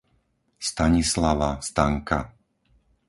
Stanislava, 0.69 1.51
Stanka 1.61 2.19